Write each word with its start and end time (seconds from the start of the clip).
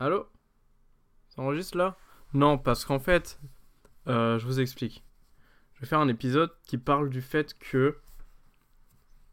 Allô? 0.00 0.26
Ça 1.28 1.42
enregistre 1.42 1.78
là? 1.78 1.96
Non, 2.32 2.58
parce 2.58 2.84
qu'en 2.84 2.98
fait, 2.98 3.38
euh, 4.08 4.38
je 4.38 4.46
vous 4.46 4.60
explique. 4.60 5.04
Je 5.74 5.80
vais 5.80 5.86
faire 5.86 6.00
un 6.00 6.08
épisode 6.08 6.50
qui 6.64 6.78
parle 6.78 7.10
du 7.10 7.22
fait 7.22 7.56
que 7.58 7.96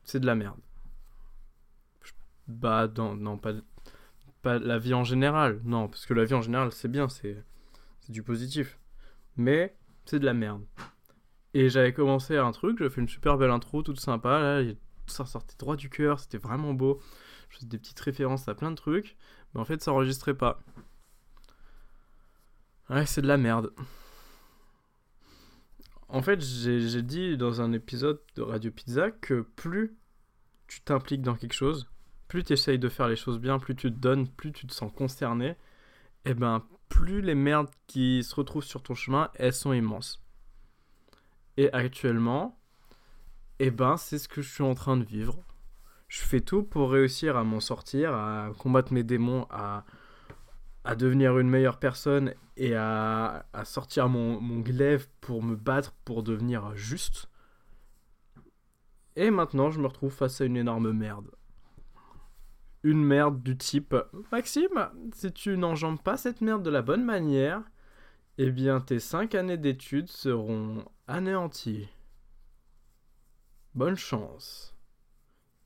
c'est 0.04 0.20
de 0.20 0.26
la 0.26 0.36
merde. 0.36 0.60
Bah, 2.48 2.88
non, 2.96 3.16
non 3.16 3.38
pas, 3.38 3.54
la 4.60 4.78
vie 4.78 4.94
en 4.94 5.04
général. 5.04 5.62
Non, 5.64 5.88
parce 5.88 6.06
que 6.06 6.14
la 6.14 6.26
vie 6.26 6.34
en 6.34 6.42
général, 6.42 6.72
c'est 6.72 6.90
bien, 6.90 7.10
c'est 7.10 7.44
du 8.10 8.22
positif. 8.22 8.78
Mais 9.38 9.76
c'est 10.06 10.20
de 10.20 10.26
la 10.26 10.34
merde. 10.34 10.64
Et 11.54 11.70
j'avais 11.70 11.94
commencé 11.94 12.38
un 12.38 12.52
truc, 12.52 12.80
j'ai 12.80 12.90
fait 12.90 13.02
une 13.02 13.10
super 13.10 13.38
belle 13.38 13.52
intro, 13.52 13.82
toute 13.82 14.00
sympa. 14.00 14.40
Là, 14.40 14.74
ça 15.08 15.26
sortait 15.26 15.56
droit 15.58 15.76
du 15.76 15.90
cœur, 15.90 16.20
c'était 16.20 16.38
vraiment 16.38 16.74
beau. 16.74 17.02
Je 17.50 17.58
faisais 17.58 17.68
des 17.68 17.78
petites 17.78 18.00
références 18.00 18.48
à 18.48 18.56
plein 18.56 18.72
de 18.72 18.76
trucs. 18.76 19.18
Mais 19.54 19.62
en 19.62 19.66
fait, 19.66 19.82
ça 19.82 19.92
enregistrait 19.92 20.34
pas. 20.34 20.60
Ouais, 22.90 23.06
c'est 23.06 23.22
de 23.22 23.28
la 23.28 23.38
merde. 23.38 23.72
En 26.10 26.22
fait, 26.22 26.42
j'ai 26.42 27.02
dit 27.02 27.38
dans 27.38 27.62
un 27.62 27.72
épisode 27.72 28.20
de 28.36 28.42
Radio 28.42 28.70
Pizza 28.70 29.12
que 29.12 29.42
plus 29.42 29.96
tu 30.68 30.82
t'impliques 30.82 31.22
dans 31.22 31.36
quelque 31.36 31.54
chose, 31.54 31.90
plus 32.28 32.44
tu 32.44 32.54
essayes 32.54 32.80
de 32.80 32.90
faire 32.90 33.08
les 33.08 33.16
choses 33.16 33.40
bien, 33.40 33.60
plus 33.60 33.76
tu 33.76 33.92
te 33.92 33.98
donnes, 33.98 34.28
plus 34.28 34.52
tu 34.52 34.68
te 34.68 34.74
sens 34.74 34.92
concerné, 34.92 35.50
et 36.26 36.32
eh 36.32 36.34
ben 36.34 36.66
plus 36.90 37.22
les 37.22 37.36
merdes 37.36 37.70
qui 37.88 38.24
se 38.24 38.36
retrouvent 38.36 38.64
sur 38.64 38.84
ton 38.84 38.94
chemin, 38.94 39.30
elles 39.36 39.54
sont 39.54 39.72
immenses. 39.74 40.22
Et 41.56 41.72
actuellement, 41.72 42.60
et 43.60 43.68
eh 43.68 43.72
ben 43.72 43.96
c'est 43.96 44.18
ce 44.18 44.28
que 44.28 44.42
je 44.42 44.50
suis 44.50 44.64
en 44.64 44.76
train 44.76 44.98
de 44.98 45.04
vivre 45.04 45.44
je 46.12 46.20
fais 46.20 46.42
tout 46.42 46.64
pour 46.64 46.92
réussir 46.92 47.38
à 47.38 47.46
m'en 47.46 47.62
sortir, 47.62 48.14
à 48.14 48.52
combattre 48.58 48.92
mes 48.92 49.04
démons, 49.04 49.48
à, 49.50 49.86
devenir 50.98 51.40
une 51.40 51.50
meilleure 51.50 51.80
personne 51.80 52.34
et 52.58 52.76
à, 52.76 53.46
à 53.54 53.64
sortir 53.64 54.10
mon, 54.10 54.42
mon, 54.42 54.60
glaive 54.60 55.08
pour 55.22 55.42
me 55.42 55.56
battre, 55.56 55.94
pour 56.04 56.22
devenir 56.22 56.76
juste. 56.76 57.30
Et 59.16 59.32
maintenant, 59.32 59.72
je 59.72 59.80
me 59.80 59.88
retrouve 59.88 60.12
face 60.12 60.42
à 60.42 60.46
une 60.46 60.58
énorme 60.58 60.92
merde. 60.92 61.32
Une 62.84 63.06
merde 63.06 63.42
du 63.42 63.58
type 63.58 63.96
Maxime, 64.34 64.90
si 65.14 65.32
tu 65.32 65.58
n'enjambes 65.58 66.02
pas 66.02 66.18
cette 66.18 66.42
merde 66.42 66.62
de 66.62 66.70
la 66.70 66.82
bonne 66.82 67.06
manière, 67.06 67.64
eh 68.38 68.52
bien 68.52 68.82
tes 68.82 69.00
5 69.00 69.34
années 69.34 69.58
d'études 69.58 70.10
seront 70.10 70.84
anéanties. 71.08 71.88
Bonne 73.76 73.96
chance. 73.96 74.76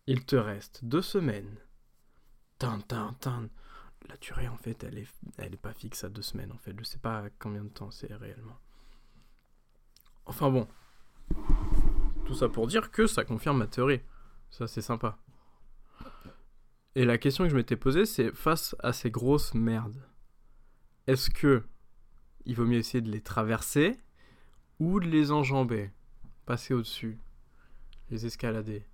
Il 0.07 0.25
te 0.25 0.35
reste 0.35 0.85
deux 0.85 1.01
semaines. 1.01 1.57
Tin, 2.59 2.79
tin, 2.81 3.15
tin. 3.19 3.49
La 4.07 4.17
durée, 4.17 4.47
en 4.47 4.57
fait, 4.57 4.83
elle 4.83 4.99
est, 4.99 5.07
elle 5.37 5.55
est 5.55 5.57
pas 5.57 5.73
fixe 5.73 6.03
à 6.03 6.09
deux 6.09 6.21
semaines, 6.21 6.51
en 6.51 6.57
fait. 6.57 6.75
Je 6.77 6.83
sais 6.83 6.99
pas 6.99 7.25
combien 7.39 7.63
de 7.63 7.69
temps 7.69 7.89
c'est 7.89 8.13
réellement. 8.13 8.59
Enfin 10.25 10.51
bon. 10.51 10.67
Tout 12.25 12.35
ça 12.35 12.49
pour 12.49 12.67
dire 12.67 12.91
que 12.91 13.07
ça 13.07 13.23
confirme 13.23 13.57
ma 13.57 13.67
théorie. 13.67 14.01
Ça, 14.51 14.67
c'est 14.67 14.81
sympa. 14.81 15.17
Et 16.93 17.03
la 17.03 17.17
question 17.17 17.43
que 17.43 17.49
je 17.49 17.55
m'étais 17.55 17.75
posée, 17.75 18.05
c'est 18.05 18.31
face 18.31 18.75
à 18.79 18.93
ces 18.93 19.09
grosses 19.09 19.53
merdes, 19.53 20.07
est-ce 21.07 21.29
que 21.29 21.63
il 22.45 22.55
vaut 22.55 22.65
mieux 22.65 22.77
essayer 22.77 23.01
de 23.01 23.11
les 23.11 23.21
traverser 23.21 23.99
ou 24.79 24.99
de 24.99 25.07
les 25.07 25.31
enjamber 25.31 25.91
Passer 26.45 26.75
au-dessus 26.75 27.19
Les 28.11 28.27
escalader? 28.27 28.85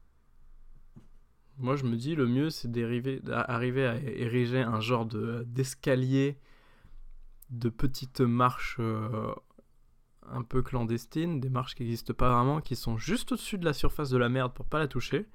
Moi, 1.62 1.76
je 1.76 1.86
me 1.86 1.95
dis, 1.95 2.16
le 2.16 2.28
mieux, 2.28 2.50
c'est 2.50 2.72
d'arriver 2.72 3.86
à 3.86 3.95
ériger 3.98 4.62
un 4.62 4.80
genre 4.80 5.06
de 5.06 5.44
d'escalier, 5.48 6.38
de 7.52 7.70
petites 7.70 8.22
marches 8.22 8.78
euh, 8.80 9.34
un 10.28 10.44
peu 10.44 10.62
clandestines, 10.62 11.40
des 11.40 11.50
marches 11.50 11.76
qui 11.76 11.84
n'existent 11.84 12.14
pas 12.14 12.34
vraiment, 12.34 12.62
qui 12.62 12.76
sont 12.76 12.98
juste 12.98 13.31
au-dessus 13.31 13.58
de 13.58 13.66
la 13.66 13.74
surface 13.74 14.09
de 14.09 14.18
la 14.18 14.30
merde 14.30 14.53
pour 14.53 14.66
pas 14.66 14.80
la 14.80 14.88
toucher. 14.88 15.28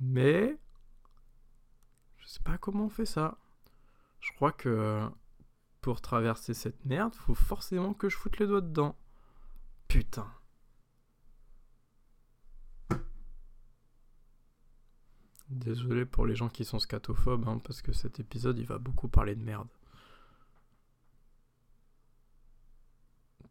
Mais 0.00 0.56
je 2.18 2.26
sais 2.26 2.40
pas 2.42 2.58
comment 2.58 2.86
on 2.86 2.90
fait 2.90 3.06
ça. 3.06 3.38
Je 4.20 4.32
crois 4.32 4.52
que 4.52 5.06
pour 5.82 6.00
traverser 6.00 6.54
cette 6.54 6.84
merde, 6.86 7.14
faut 7.14 7.34
forcément 7.34 7.92
que 7.92 8.08
je 8.08 8.16
foute 8.16 8.38
les 8.38 8.46
doigts 8.46 8.62
dedans. 8.62 8.96
Putain. 9.88 10.26
Désolé 15.50 16.06
pour 16.06 16.26
les 16.26 16.34
gens 16.34 16.48
qui 16.48 16.64
sont 16.64 16.78
scatophobes, 16.78 17.46
hein, 17.46 17.60
parce 17.62 17.82
que 17.82 17.92
cet 17.92 18.18
épisode 18.18 18.58
il 18.58 18.66
va 18.66 18.78
beaucoup 18.78 19.08
parler 19.08 19.34
de 19.34 19.42
merde. 19.42 19.68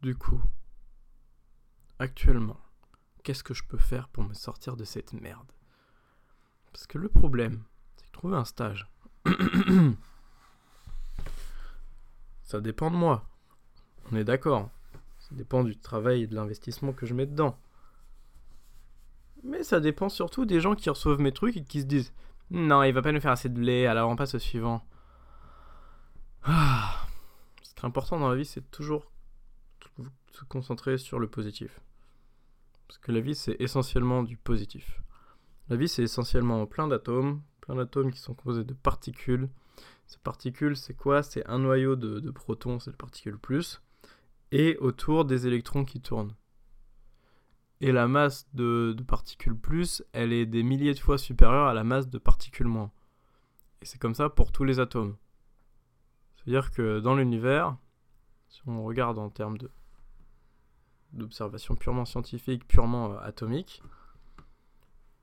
Du 0.02 0.16
coup, 0.16 0.42
actuellement, 2.00 2.60
qu'est-ce 3.24 3.44
que 3.44 3.54
je 3.54 3.64
peux 3.64 3.78
faire 3.78 4.10
pour 4.10 4.24
me 4.24 4.34
sortir 4.34 4.76
de 4.76 4.84
cette 4.84 5.14
merde? 5.14 5.50
Parce 6.74 6.88
que 6.88 6.98
le 6.98 7.08
problème, 7.08 7.64
c'est 7.96 8.12
trouver 8.12 8.36
un 8.36 8.46
stage. 8.46 8.90
Ça 12.42 12.60
dépend 12.60 12.92
de 12.92 12.98
moi. 12.98 13.24
On 14.12 14.18
est 14.18 14.26
d'accord. 14.26 14.70
Ça 15.20 15.30
dépend 15.36 15.64
du 15.64 15.78
travail 15.78 16.24
et 16.24 16.28
de 16.28 16.36
l'investissement 16.36 16.92
que 16.92 17.06
je 17.06 17.14
mets 17.14 17.28
dedans. 17.28 17.58
Mais 19.44 19.64
ça 19.64 19.80
dépend 19.80 20.10
surtout 20.10 20.46
des 20.46 20.60
gens 20.60 20.76
qui 20.76 20.90
reçoivent 20.90 21.20
mes 21.20 21.34
trucs 21.34 21.58
et 21.58 21.64
qui 21.64 21.82
se 21.82 21.86
disent 21.86 22.14
Non, 22.50 22.84
il 22.84 22.94
va 22.94 23.02
pas 23.02 23.12
nous 23.12 23.20
faire 23.20 23.32
assez 23.32 23.50
de 23.50 23.56
blé, 23.56 23.86
alors 23.86 24.10
on 24.10 24.16
passe 24.16 24.36
au 24.36 24.40
suivant. 24.40 24.82
Ah. 26.44 27.06
Ce 27.62 27.74
qui 27.74 27.82
est 27.82 27.86
important 27.86 28.20
dans 28.20 28.30
la 28.30 28.36
vie, 28.36 28.46
c'est 28.46 28.70
toujours 28.72 29.12
se 30.32 30.44
concentrer 30.46 30.98
sur 30.98 31.20
le 31.20 31.28
positif. 31.28 31.80
Parce 32.88 32.98
que 33.00 33.12
la 33.12 33.20
vie, 33.20 33.36
c'est 33.36 33.56
essentiellement 33.60 34.24
du 34.24 34.38
positif. 34.38 35.02
La 35.70 35.76
vie, 35.76 35.88
c'est 35.88 36.04
essentiellement 36.04 36.66
plein 36.66 36.88
d'atomes, 36.88 37.42
plein 37.62 37.76
d'atomes 37.76 38.12
qui 38.12 38.20
sont 38.20 38.34
composés 38.34 38.64
de 38.64 38.74
particules. 38.74 39.50
Ces 40.08 40.20
particules, 40.20 40.76
c'est 40.76 40.94
quoi? 40.94 41.24
C'est 41.24 41.46
un 41.48 41.60
noyau 41.60 41.96
de, 41.96 42.30
protons, 42.32 42.80
c'est 42.80 42.92
le 42.92 42.98
particule 42.98 43.38
plus, 43.38 43.82
et 44.52 44.78
autour 44.78 45.26
des 45.26 45.48
électrons 45.48 45.86
qui 45.86 46.02
tournent 46.02 46.34
et 47.82 47.92
la 47.92 48.08
masse 48.08 48.48
de, 48.54 48.96
particules 49.08 49.58
plus, 49.58 50.04
elle 50.14 50.32
est 50.32 50.46
des 50.46 50.64
milliers 50.64 50.94
de 50.94 51.00
fois 51.00 51.18
supérieure 51.18 51.68
à 51.68 51.74
la 51.74 51.84
masse 51.84 52.08
de 52.08 52.18
particules 52.18 52.68
moins. 52.68 52.92
Et 53.82 53.86
c'est 53.86 54.00
comme 54.00 54.16
ça 54.16 54.30
pour 54.30 54.52
tous 54.52 54.64
les 54.64 54.80
atomes. 54.80 55.18
C'est-à-dire 56.36 56.72
que 56.72 57.00
dans 57.00 57.16
l'univers, 57.16 57.78
si 58.48 58.62
on 58.68 58.84
regarde 58.84 59.18
en 59.18 59.30
termes 59.30 59.58
de 59.58 59.70
d'observation 61.12 61.76
purement 61.76 62.06
scientifique, 62.06 62.68
purement 62.68 63.14
euh, 63.14 63.20
atomique, 63.20 63.84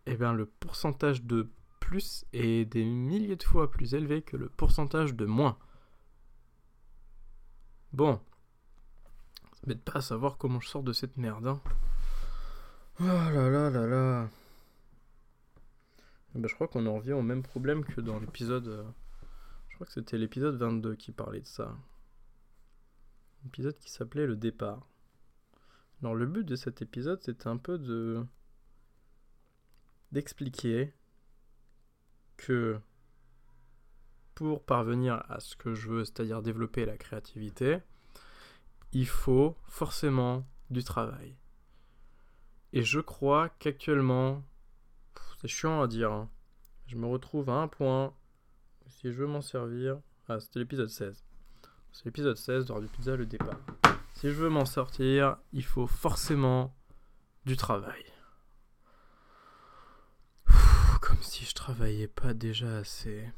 eh 0.06 0.16
bien 0.16 0.32
le 0.32 0.46
pourcentage 0.46 1.24
de 1.24 1.50
plus 1.80 2.24
est 2.32 2.64
des 2.64 2.84
milliers 2.84 3.34
de 3.34 3.42
fois 3.42 3.68
plus 3.68 3.94
élevé 3.94 4.22
que 4.22 4.36
le 4.36 4.48
pourcentage 4.48 5.14
de 5.14 5.24
moins. 5.24 5.58
Bon, 7.92 8.20
ça 9.52 9.60
m'aide 9.66 9.82
pas 9.82 9.96
à 9.96 10.00
savoir 10.00 10.38
comment 10.38 10.60
je 10.60 10.68
sors 10.68 10.84
de 10.84 10.92
cette 10.92 11.16
merde. 11.16 11.48
Hein. 11.48 11.60
Oh 13.02 13.04
là 13.06 13.48
là 13.48 13.70
là 13.70 13.86
là. 13.86 14.28
Bah, 16.34 16.48
je 16.48 16.54
crois 16.54 16.68
qu'on 16.68 16.84
en 16.84 16.96
revient 16.96 17.14
au 17.14 17.22
même 17.22 17.42
problème 17.42 17.82
que 17.82 18.02
dans 18.02 18.18
l'épisode. 18.18 18.68
Euh, 18.68 18.84
je 19.68 19.74
crois 19.76 19.86
que 19.86 19.92
c'était 19.94 20.18
l'épisode 20.18 20.56
22 20.56 20.96
qui 20.96 21.10
parlait 21.10 21.40
de 21.40 21.46
ça. 21.46 21.74
L'épisode 23.44 23.78
qui 23.78 23.90
s'appelait 23.90 24.26
Le 24.26 24.36
départ. 24.36 24.86
Alors, 26.02 26.14
le 26.14 26.26
but 26.26 26.44
de 26.44 26.56
cet 26.56 26.82
épisode, 26.82 27.22
c'était 27.22 27.48
un 27.48 27.56
peu 27.56 27.78
de. 27.78 28.22
d'expliquer 30.12 30.92
que 32.36 32.78
pour 34.34 34.62
parvenir 34.62 35.24
à 35.30 35.40
ce 35.40 35.56
que 35.56 35.74
je 35.74 35.88
veux, 35.88 36.04
c'est-à-dire 36.04 36.42
développer 36.42 36.84
la 36.84 36.98
créativité, 36.98 37.78
il 38.92 39.06
faut 39.08 39.56
forcément 39.68 40.46
du 40.68 40.84
travail. 40.84 41.34
Et 42.72 42.82
je 42.82 43.00
crois 43.00 43.48
qu'actuellement, 43.58 44.44
c'est 45.40 45.48
chiant 45.48 45.82
à 45.82 45.88
dire, 45.88 46.12
hein. 46.12 46.30
je 46.86 46.96
me 46.96 47.06
retrouve 47.06 47.50
à 47.50 47.54
un 47.54 47.68
point, 47.68 48.14
si 48.86 49.12
je 49.12 49.18
veux 49.18 49.26
m'en 49.26 49.40
servir, 49.40 49.98
ah 50.28 50.38
c'était 50.38 50.60
l'épisode 50.60 50.88
16. 50.88 51.24
C'est 51.92 52.04
l'épisode 52.04 52.36
16 52.36 52.66
de 52.66 52.72
Radio 52.72 52.88
Pizza, 52.88 53.16
le 53.16 53.26
départ. 53.26 53.58
Si 54.14 54.28
je 54.28 54.34
veux 54.34 54.48
m'en 54.48 54.64
sortir, 54.64 55.36
il 55.52 55.64
faut 55.64 55.86
forcément 55.86 56.74
du 57.44 57.56
travail. 57.56 58.04
comme 61.00 61.22
si 61.22 61.44
je 61.44 61.54
travaillais 61.54 62.06
pas 62.06 62.34
déjà 62.34 62.76
assez. 62.76 63.28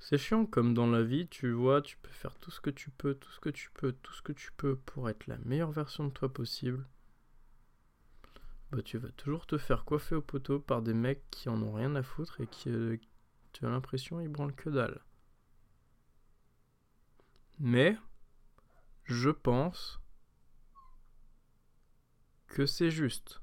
C'est 0.00 0.18
chiant 0.18 0.46
comme 0.46 0.72
dans 0.74 0.86
la 0.86 1.02
vie, 1.02 1.28
tu 1.28 1.52
vois, 1.52 1.82
tu 1.82 1.98
peux 1.98 2.10
faire 2.10 2.34
tout 2.38 2.50
ce 2.50 2.60
que 2.60 2.70
tu 2.70 2.90
peux, 2.90 3.14
tout 3.14 3.30
ce 3.30 3.38
que 3.38 3.50
tu 3.50 3.70
peux, 3.70 3.92
tout 3.92 4.14
ce 4.14 4.22
que 4.22 4.32
tu 4.32 4.50
peux 4.52 4.74
pour 4.76 5.08
être 5.10 5.26
la 5.26 5.36
meilleure 5.38 5.70
version 5.70 6.04
de 6.06 6.10
toi 6.10 6.32
possible. 6.32 6.86
Bah 8.72 8.82
tu 8.82 8.98
vas 8.98 9.10
toujours 9.10 9.46
te 9.46 9.58
faire 9.58 9.84
coiffer 9.84 10.14
au 10.14 10.22
poteau 10.22 10.58
par 10.58 10.80
des 10.80 10.94
mecs 10.94 11.28
qui 11.30 11.48
en 11.48 11.62
ont 11.62 11.72
rien 11.74 11.94
à 11.96 12.02
foutre 12.02 12.40
et 12.40 12.46
qui, 12.46 12.70
euh, 12.70 12.96
tu 13.52 13.66
as 13.66 13.70
l'impression 13.70 14.20
il 14.20 14.28
branle 14.28 14.54
que 14.54 14.70
dalle. 14.70 15.00
Mais 17.58 17.96
je 19.04 19.30
pense 19.30 20.00
que 22.46 22.64
c'est 22.64 22.90
juste. 22.90 23.42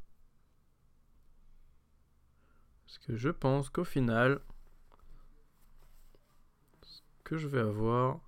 Parce 2.86 2.98
que 2.98 3.16
je 3.16 3.30
pense 3.30 3.70
qu'au 3.70 3.84
final, 3.84 4.42
que 7.28 7.38
je 7.38 7.50
vais 7.50 7.60
avoir, 7.60 8.22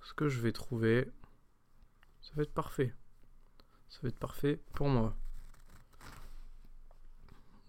ce 0.00 0.14
que 0.14 0.26
je 0.30 0.40
vais 0.40 0.52
trouver, 0.52 1.12
ça 2.22 2.32
va 2.34 2.42
être 2.42 2.54
parfait. 2.54 2.94
Ça 3.90 3.98
va 4.02 4.08
être 4.08 4.18
parfait 4.18 4.62
pour 4.72 4.88
moi. 4.88 5.14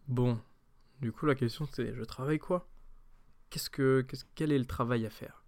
Bon, 0.07 0.39
du 1.01 1.11
coup 1.11 1.25
la 1.25 1.35
question 1.35 1.65
c'est 1.73 1.93
je 1.93 2.03
travaille 2.03 2.39
quoi? 2.39 2.69
Qu'est-ce 3.49 3.69
que 3.69 3.99
qu'est-ce 4.07 4.23
quel 4.33 4.53
est 4.53 4.57
le 4.57 4.65
travail 4.65 5.05
à 5.05 5.09
faire? 5.09 5.43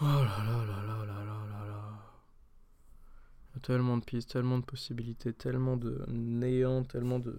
Oh 0.00 0.04
là 0.04 0.22
là 0.22 0.64
là 0.66 0.82
là 0.86 1.04
là 1.04 1.24
là 1.24 1.46
là 1.50 1.66
là. 1.66 1.98
Il 3.50 3.54
y 3.54 3.58
a 3.58 3.60
tellement 3.60 3.96
de 3.96 4.04
pistes, 4.04 4.30
tellement 4.30 4.60
de 4.60 4.64
possibilités, 4.64 5.32
tellement 5.32 5.76
de 5.76 6.04
néant, 6.06 6.84
tellement 6.84 7.18
de 7.18 7.36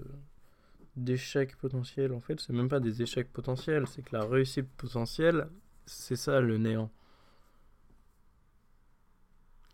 d'échecs 0.95 1.55
potentiels. 1.57 2.13
En 2.13 2.19
fait, 2.19 2.39
c'est 2.39 2.53
même 2.53 2.69
pas 2.69 2.79
des 2.79 3.01
échecs 3.01 3.31
potentiels, 3.31 3.87
c'est 3.87 4.03
que 4.03 4.15
la 4.15 4.25
réussite 4.25 4.69
potentielle, 4.77 5.47
c'est 5.85 6.15
ça 6.15 6.39
le 6.39 6.57
néant. 6.57 6.91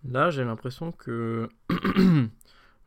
Là, 0.04 0.32
j'ai 0.32 0.44
l'impression 0.44 0.92
que 0.92 1.48
je 1.70 2.30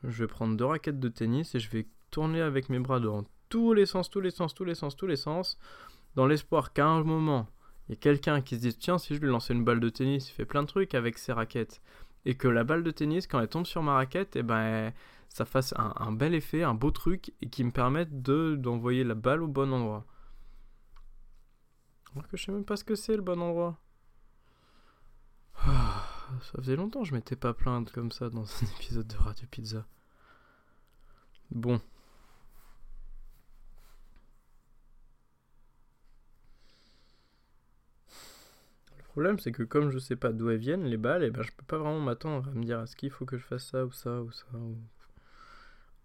vais 0.02 0.26
prendre 0.26 0.56
deux 0.56 0.64
raquettes 0.64 0.98
de 0.98 1.08
tennis 1.08 1.54
et 1.54 1.60
je 1.60 1.70
vais 1.70 1.86
tourner 2.10 2.40
avec 2.40 2.68
mes 2.68 2.80
bras 2.80 3.00
dans 3.00 3.24
tous 3.48 3.72
les 3.72 3.86
sens, 3.86 4.10
tous 4.10 4.20
les 4.20 4.32
sens, 4.32 4.54
tous 4.54 4.64
les 4.64 4.74
sens, 4.74 4.96
tous 4.96 5.06
les 5.06 5.16
sens, 5.16 5.58
dans 6.16 6.26
l'espoir 6.26 6.72
qu'à 6.72 6.86
un 6.86 7.04
moment, 7.04 7.48
il 7.88 7.92
y 7.92 7.94
ait 7.94 7.98
quelqu'un 7.98 8.40
qui 8.40 8.56
se 8.56 8.60
dise 8.60 8.78
Tiens, 8.78 8.98
si 8.98 9.14
je 9.14 9.20
lui 9.20 9.28
lançais 9.28 9.54
une 9.54 9.64
balle 9.64 9.80
de 9.80 9.88
tennis, 9.88 10.28
il 10.28 10.32
fait 10.32 10.44
plein 10.44 10.62
de 10.62 10.68
trucs 10.68 10.94
avec 10.94 11.18
ses 11.18 11.32
raquettes. 11.32 11.80
Et 12.24 12.34
que 12.34 12.48
la 12.48 12.64
balle 12.64 12.82
de 12.82 12.90
tennis, 12.90 13.26
quand 13.26 13.38
elle 13.40 13.48
tombe 13.48 13.66
sur 13.66 13.82
ma 13.82 13.94
raquette, 13.94 14.34
et 14.34 14.40
eh 14.40 14.42
ben, 14.42 14.92
ça 15.34 15.44
fasse 15.44 15.74
un, 15.76 16.12
bel 16.12 16.32
effet, 16.32 16.62
un 16.62 16.74
beau 16.74 16.92
truc, 16.92 17.32
et 17.42 17.50
qui 17.50 17.64
me 17.64 17.72
permette 17.72 18.22
de, 18.22 18.54
d'envoyer 18.54 19.02
la 19.02 19.16
balle 19.16 19.42
au 19.42 19.48
bon 19.48 19.72
endroit. 19.72 20.06
Je 22.32 22.36
sais 22.40 22.52
même 22.52 22.64
pas 22.64 22.76
ce 22.76 22.84
que 22.84 22.94
c'est 22.94 23.16
le 23.16 23.22
bon 23.22 23.42
endroit. 23.42 23.80
Ah, 25.56 26.06
ça 26.40 26.58
faisait 26.58 26.76
longtemps 26.76 27.02
que 27.02 27.08
je 27.08 27.14
m'étais 27.14 27.34
pas 27.34 27.52
plainte 27.52 27.90
comme 27.90 28.12
ça 28.12 28.30
dans 28.30 28.44
un 28.44 28.66
épisode 28.76 29.08
de 29.08 29.16
Radio 29.16 29.48
Pizza. 29.50 29.84
Bon. 31.50 31.80
Le 38.96 39.02
problème, 39.02 39.40
c'est 39.40 39.50
que 39.50 39.64
comme 39.64 39.90
je 39.90 39.98
sais 39.98 40.14
pas 40.14 40.30
d'où 40.30 40.48
elles 40.50 40.58
viennent, 40.58 40.84
les 40.84 40.96
balles, 40.96 41.24
et 41.24 41.26
eh 41.26 41.30
ben, 41.30 41.42
je 41.42 41.50
peux 41.50 41.64
pas 41.64 41.78
vraiment 41.78 41.98
m'attendre 41.98 42.48
à 42.48 42.52
me 42.52 42.62
dire 42.62 42.80
est-ce 42.82 42.94
qu'il 42.94 43.10
faut 43.10 43.24
que 43.24 43.36
je 43.36 43.44
fasse 43.44 43.66
ça 43.66 43.84
ou 43.84 43.90
ça 43.90 44.22
ou 44.22 44.30
ça. 44.30 44.46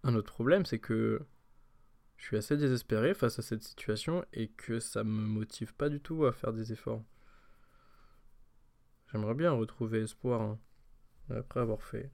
Un 0.02 0.14
autre 0.14 0.32
problème, 0.32 0.64
c'est 0.64 0.78
que 0.78 1.20
je 2.16 2.26
suis 2.26 2.36
assez 2.36 2.56
désespéré 2.56 3.14
face 3.14 3.38
à 3.38 3.42
cette 3.42 3.62
situation 3.62 4.24
et 4.32 4.48
que 4.48 4.80
ça 4.80 5.04
me 5.04 5.26
motive 5.26 5.74
pas 5.74 5.88
du 5.88 6.00
tout 6.00 6.24
à 6.26 6.32
faire 6.32 6.52
des 6.52 6.72
efforts. 6.72 7.02
J'aimerais 9.12 9.34
bien 9.34 9.52
retrouver 9.52 10.02
espoir 10.02 10.40
hein, 10.42 10.58
après 11.30 11.60
avoir 11.60 11.82
fait 11.82 12.10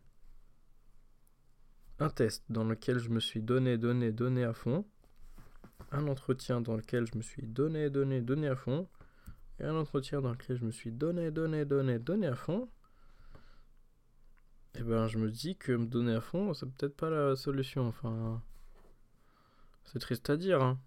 un 1.98 2.10
test 2.10 2.44
dans 2.50 2.64
lequel 2.64 2.98
je 2.98 3.08
me 3.08 3.20
suis 3.20 3.42
donné, 3.42 3.78
donné, 3.78 4.12
donné 4.12 4.44
à 4.44 4.52
fond, 4.52 4.84
un 5.92 6.06
entretien 6.08 6.60
dans 6.60 6.76
lequel 6.76 7.06
je 7.06 7.16
me 7.16 7.22
suis 7.22 7.46
donné, 7.46 7.90
donné, 7.90 8.20
donné 8.20 8.48
à 8.48 8.56
fond, 8.56 8.88
et 9.58 9.64
un 9.64 9.74
entretien 9.74 10.20
dans 10.20 10.32
lequel 10.32 10.56
je 10.56 10.64
me 10.64 10.70
suis 10.70 10.92
donné, 10.92 11.30
donné, 11.30 11.64
donné, 11.64 11.98
donné 11.98 12.26
à 12.26 12.34
fond, 12.34 12.68
eh 14.78 14.82
ben 14.82 15.06
je 15.08 15.18
me 15.18 15.30
dis 15.30 15.56
que 15.56 15.72
me 15.72 15.86
donner 15.86 16.14
à 16.14 16.20
fond, 16.20 16.52
c'est 16.54 16.66
peut-être 16.66 16.96
pas 16.96 17.10
la 17.10 17.36
solution. 17.36 17.88
Enfin, 17.88 18.42
c'est 19.84 19.98
triste 19.98 20.28
à 20.30 20.36
dire, 20.36 20.62
hein. 20.62 20.78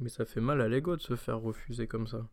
mais 0.00 0.08
ça 0.08 0.24
fait 0.24 0.40
mal 0.40 0.60
à 0.60 0.68
l'ego 0.68 0.96
de 0.96 1.02
se 1.02 1.16
faire 1.16 1.40
refuser 1.40 1.86
comme 1.86 2.06
ça. 2.06 2.26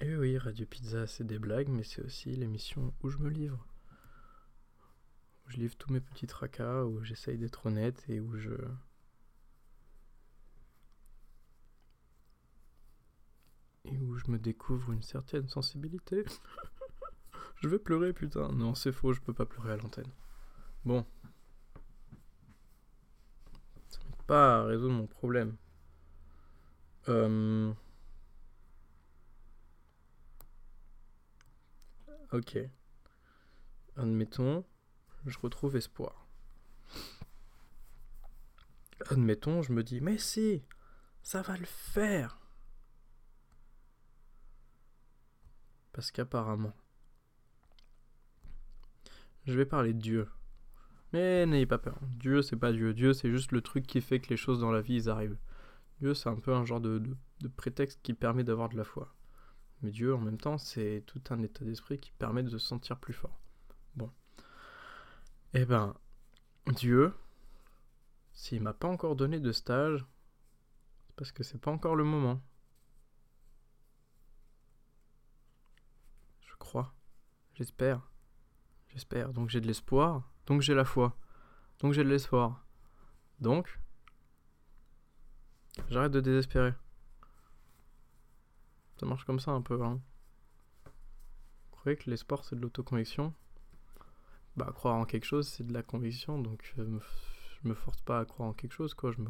Et 0.00 0.16
oui, 0.16 0.36
Radio 0.38 0.66
Pizza, 0.66 1.06
c'est 1.06 1.24
des 1.24 1.38
blagues, 1.38 1.68
mais 1.68 1.82
c'est 1.82 2.02
aussi 2.02 2.30
l'émission 2.36 2.92
où 3.02 3.08
je 3.08 3.18
me 3.18 3.28
livre. 3.30 3.66
Où 5.46 5.50
je 5.50 5.56
livre 5.56 5.76
tous 5.76 5.92
mes 5.92 6.00
petits 6.00 6.26
tracas, 6.26 6.84
où 6.84 7.02
j'essaye 7.02 7.38
d'être 7.38 7.66
honnête 7.66 8.04
et 8.08 8.20
où 8.20 8.36
je. 8.36 8.54
Et 13.84 13.96
où 13.98 14.16
je 14.16 14.30
me 14.30 14.38
découvre 14.38 14.92
une 14.92 15.02
certaine 15.02 15.48
sensibilité. 15.48 16.24
je 17.62 17.68
vais 17.68 17.78
pleurer, 17.78 18.12
putain. 18.12 18.50
Non, 18.52 18.74
c'est 18.74 18.92
faux, 18.92 19.12
je 19.12 19.20
peux 19.20 19.34
pas 19.34 19.46
pleurer 19.46 19.72
à 19.72 19.76
l'antenne. 19.76 20.10
Bon. 20.84 21.04
Ça 23.88 23.98
m'aide 24.04 24.22
pas 24.26 24.60
à 24.60 24.64
résoudre 24.64 24.94
mon 24.94 25.06
problème. 25.06 25.56
Euh. 27.08 27.72
Ok. 32.32 32.58
Admettons, 33.96 34.64
je 35.26 35.38
retrouve 35.38 35.76
espoir. 35.76 36.26
Admettons, 39.10 39.62
je 39.62 39.72
me 39.72 39.84
dis, 39.84 40.00
mais 40.00 40.18
si, 40.18 40.64
ça 41.22 41.42
va 41.42 41.56
le 41.56 41.66
faire. 41.66 42.43
Parce 45.94 46.10
qu'apparemment, 46.10 46.74
je 49.46 49.54
vais 49.54 49.64
parler 49.64 49.94
de 49.94 50.00
Dieu. 50.00 50.28
Mais 51.14 51.46
n'ayez 51.46 51.66
pas 51.66 51.78
peur. 51.78 51.98
Dieu, 52.02 52.42
c'est 52.42 52.56
pas 52.56 52.72
Dieu. 52.72 52.92
Dieu, 52.92 53.14
c'est 53.14 53.30
juste 53.30 53.52
le 53.52 53.62
truc 53.62 53.86
qui 53.86 54.02
fait 54.02 54.20
que 54.20 54.28
les 54.28 54.36
choses 54.36 54.60
dans 54.60 54.72
la 54.72 54.82
vie, 54.82 54.96
ils 54.96 55.08
arrivent. 55.08 55.38
Dieu, 56.00 56.12
c'est 56.12 56.28
un 56.28 56.36
peu 56.36 56.52
un 56.52 56.66
genre 56.66 56.80
de 56.80 57.16
prétexte 57.56 58.00
qui 58.02 58.12
permet 58.12 58.44
d'avoir 58.44 58.68
de 58.68 58.76
la 58.76 58.84
foi. 58.84 59.14
Mais 59.84 59.90
Dieu, 59.90 60.14
en 60.14 60.18
même 60.18 60.38
temps, 60.38 60.56
c'est 60.58 61.02
tout 61.06 61.22
un 61.30 61.42
état 61.42 61.64
d'esprit 61.64 61.98
qui 61.98 62.10
permet 62.12 62.42
de 62.42 62.48
se 62.48 62.58
sentir 62.58 62.98
plus 62.98 63.12
fort. 63.12 63.38
Bon. 63.96 64.10
Eh 65.52 65.66
ben, 65.66 65.94
Dieu, 66.68 67.12
s'il 68.32 68.62
m'a 68.62 68.72
pas 68.72 68.88
encore 68.88 69.14
donné 69.14 69.40
de 69.40 69.52
stage, 69.52 70.06
c'est 71.06 71.16
parce 71.16 71.32
que 71.32 71.42
c'est 71.42 71.58
pas 71.58 71.70
encore 71.70 71.96
le 71.96 72.04
moment. 72.04 72.42
Je 76.40 76.54
crois. 76.56 76.94
J'espère. 77.54 78.00
J'espère. 78.88 79.32
Donc 79.32 79.48
j'ai 79.48 79.60
de 79.60 79.66
l'espoir. 79.66 80.30
Donc 80.46 80.60
j'ai 80.60 80.74
la 80.74 80.84
foi. 80.84 81.16
Donc 81.80 81.92
j'ai 81.92 82.04
de 82.04 82.08
l'espoir. 82.08 82.64
Donc, 83.40 83.80
j'arrête 85.88 86.12
de 86.12 86.20
désespérer. 86.20 86.72
Ça 88.98 89.06
marche 89.06 89.24
comme 89.24 89.40
ça 89.40 89.50
un 89.50 89.60
peu. 89.60 89.82
Hein. 89.82 90.00
Vous 90.84 91.70
croyez 91.70 91.96
que 91.98 92.08
l'espoir 92.08 92.44
c'est 92.44 92.56
de 92.56 92.60
l'autoconviction 92.60 93.34
Bah 94.56 94.70
croire 94.72 94.94
en 94.94 95.04
quelque 95.04 95.24
chose 95.24 95.48
c'est 95.48 95.66
de 95.66 95.72
la 95.72 95.82
conviction, 95.82 96.38
donc 96.38 96.72
je 96.76 96.82
me, 96.82 97.00
me 97.64 97.74
force 97.74 98.00
pas 98.02 98.20
à 98.20 98.24
croire 98.24 98.48
en 98.48 98.52
quelque 98.52 98.72
chose 98.72 98.94
quoi. 98.94 99.12
Je 99.12 99.22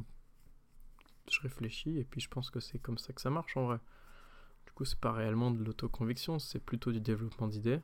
je 1.33 1.41
réfléchis 1.41 1.99
et 1.99 2.05
puis 2.05 2.21
je 2.21 2.29
pense 2.29 2.51
que 2.51 2.61
c'est 2.61 2.79
comme 2.79 2.99
ça 2.99 3.15
que 3.15 3.21
ça 3.21 3.31
marche 3.31 3.57
en 3.57 3.67
vrai. 3.67 3.79
Du 4.67 4.73
coup 4.73 4.85
c'est 4.85 5.01
pas 5.01 5.13
réellement 5.13 5.51
de 5.51 5.65
l'autoconviction, 5.65 6.39
c'est 6.39 6.59
plutôt 6.59 6.93
du 6.93 7.01
développement 7.01 7.49
d'idées. 7.49 7.81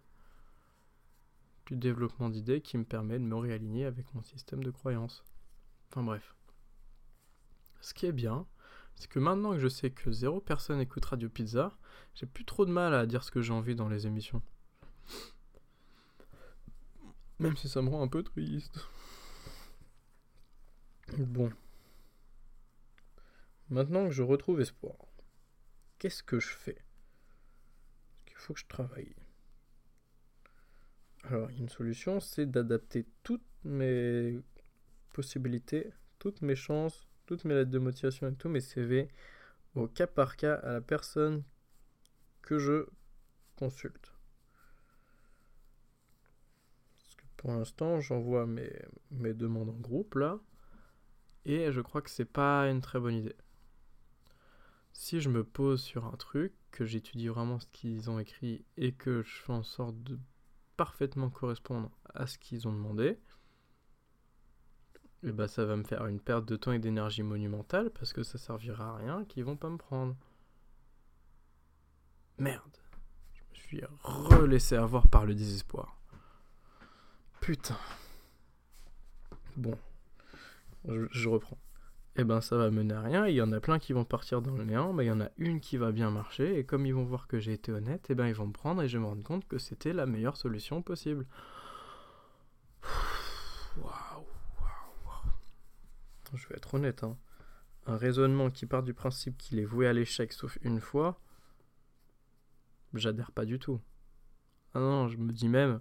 Développement 1.77 2.29
d'idées 2.29 2.61
qui 2.61 2.79
me 2.79 2.85
permet 2.85 3.19
de 3.19 3.25
me 3.25 3.37
réaligner 3.37 3.85
avec 3.85 4.13
mon 4.15 4.23
système 4.23 4.63
de 4.63 4.71
croyance. 4.71 5.25
Enfin 5.89 6.03
bref. 6.03 6.35
Ce 7.81 7.95
qui 7.95 8.07
est 8.07 8.13
bien, 8.13 8.47
c'est 8.97 9.09
que 9.09 9.19
maintenant 9.19 9.53
que 9.53 9.59
je 9.59 9.69
sais 9.69 9.91
que 9.91 10.13
zéro 10.13 10.41
personne 10.41 10.81
écoute 10.81 11.05
Radio 11.05 11.29
Pizza, 11.29 11.77
j'ai 12.15 12.27
plus 12.27 12.45
trop 12.45 12.67
de 12.67 12.73
mal 12.73 12.93
à 12.95 13.07
dire 13.07 13.25
ce 13.25 13.31
que 13.31 13.41
j'ai 13.41 13.53
envie 13.53 13.75
dans 13.75 13.89
les 13.89 14.07
émissions. 14.07 14.43
Même 17.39 17.57
si 17.57 17.69
ça 17.69 17.81
me 17.81 17.89
rend 17.89 18.03
un 18.03 18.09
peu 18.09 18.23
triste. 18.23 18.87
Bon. 21.17 21.51
Maintenant 23.71 24.07
que 24.07 24.13
je 24.13 24.23
retrouve 24.23 24.61
espoir, 24.61 24.97
qu'est-ce 25.99 26.23
que 26.23 26.39
je 26.39 26.49
fais? 26.49 26.85
Il 28.27 28.35
faut 28.37 28.55
que 28.55 28.61
je 28.61 28.67
travaille? 28.67 29.15
Alors, 31.25 31.49
une 31.51 31.69
solution, 31.69 32.21
c'est 32.21 32.47
d'adapter 32.47 33.07
toutes 33.23 33.47
mes 33.65 34.41
possibilités, 35.13 35.93
toutes 36.19 36.43
mes 36.43 36.57
chances, 36.57 37.07
toutes 37.27 37.45
mes 37.45 37.55
lettres 37.55 37.71
de 37.71 37.79
motivation 37.79 38.29
et 38.29 38.35
tous 38.35 38.49
mes 38.49 38.61
CV 38.61 39.09
au 39.75 39.87
cas 39.87 40.07
par 40.07 40.37
cas 40.37 40.55
à 40.55 40.73
la 40.73 40.81
personne 40.81 41.45
que 42.43 42.59
je 42.59 42.87
consulte. 43.57 44.13
Parce 46.99 47.15
que 47.15 47.25
Pour 47.37 47.53
l'instant, 47.53 48.01
j'envoie 48.01 48.47
mes, 48.47 48.73
mes 49.11 49.35
demandes 49.35 49.71
en 49.71 49.79
groupe 49.79 50.15
là. 50.17 50.41
Et 51.45 51.73
je 51.73 51.81
crois 51.81 52.03
que 52.03 52.11
c'est 52.11 52.25
pas 52.25 52.69
une 52.69 52.81
très 52.81 53.01
bonne 53.01 53.15
idée. 53.15 53.37
Si 54.93 55.21
je 55.21 55.29
me 55.29 55.45
pose 55.45 55.81
sur 55.81 56.05
un 56.05 56.17
truc, 56.17 56.53
que 56.71 56.85
j'étudie 56.85 57.29
vraiment 57.29 57.59
ce 57.59 57.67
qu'ils 57.73 58.11
ont 58.11 58.19
écrit 58.19 58.65
et 58.77 58.93
que 58.93 59.23
je 59.23 59.43
fais 59.43 59.53
en 59.53 59.63
sorte 59.63 60.01
de 60.03 60.19
parfaitement 60.81 61.29
correspondre 61.29 61.91
à 62.15 62.27
ce 62.27 62.39
qu'ils 62.39 62.67
ont 62.67 62.73
demandé, 62.73 63.05
et 63.05 63.19
eh 65.25 65.27
bah 65.27 65.45
ben, 65.45 65.47
ça 65.47 65.67
va 65.67 65.77
me 65.77 65.85
faire 65.85 66.07
une 66.07 66.19
perte 66.19 66.47
de 66.47 66.57
temps 66.57 66.73
et 66.73 66.79
d'énergie 66.79 67.23
monumentale 67.23 67.91
parce 67.91 68.15
que 68.15 68.23
ça 68.23 68.39
servira 68.39 68.95
à 68.95 68.97
rien 68.97 69.27
qu'ils 69.27 69.45
vont 69.45 69.59
pas 69.59 69.69
me 69.69 69.77
prendre. 69.77 70.17
Merde. 72.39 72.79
Je 73.35 73.43
me 73.43 73.55
suis 73.55 73.83
relaissé 74.05 74.75
avoir 74.75 75.07
par 75.07 75.27
le 75.27 75.35
désespoir. 75.35 76.01
Putain. 77.43 77.77
Bon. 79.59 79.77
Je, 80.89 81.29
reprends. 81.29 81.59
Eh 82.17 82.25
ben 82.25 82.41
ça 82.41 82.57
va 82.57 82.71
mener 82.71 82.95
à 82.95 83.01
rien. 83.03 83.27
Il 83.27 83.35
y 83.35 83.43
en 83.43 83.53
a 83.53 83.61
plein 83.61 83.79
qui 83.79 83.93
vont 83.93 84.05
partir 84.05 84.43
dans 84.43 84.55
le 84.55 84.65
néant, 84.65 84.93
mais 84.93 85.05
il 85.05 85.09
y 85.09 85.13
en 85.13 85.21
a 85.21 85.31
une 85.39 85.61
qui 85.61 85.77
va 85.77 85.93
bien 85.93 86.11
marcher. 86.11 86.59
Et 86.59 86.65
comme 86.65 86.87
ils 86.87 86.95
vont 86.95 87.05
voir 87.05 87.27
que 87.29 87.39
j'ai 87.39 87.53
été 87.53 87.73
honnête, 87.73 88.07
eh 88.11 88.15
ben 88.15 88.27
ils 88.27 88.35
vont 88.35 88.47
me 88.47 88.53
prendre 88.53 88.83
et 88.83 88.89
je 88.89 88.99
vais 88.99 89.03
me 89.03 89.09
rendre 89.09 89.23
compte 89.23 89.47
que 89.47 89.59
c'était 89.59 89.93
la 89.93 90.07
meilleure 90.07 90.37
solution 90.37 90.83
possible. 90.83 91.27
Waouh, 93.77 94.27
waouh, 95.07 95.33
Je 96.35 96.49
vais 96.49 96.57
être 96.57 96.75
honnête, 96.75 97.05
hein. 97.05 97.17
Un 97.87 97.97
raisonnement 97.97 98.51
qui 98.51 98.67
part 98.67 98.83
du 98.83 98.93
principe 98.95 99.39
qu'il 99.39 99.59
est 99.59 99.65
voué 99.65 99.87
à 99.87 99.93
l'échec 99.93 100.33
sauf 100.33 100.59
une 100.63 100.81
fois, 100.81 101.19
j'adhère 102.95 103.33
pas 103.33 103.45
du 103.45 103.59
tout. 103.59 103.81
Ah 104.75 104.81
non, 104.81 105.09
je 105.09 105.17
me 105.17 105.33
dis 105.33 105.49
même, 105.49 105.81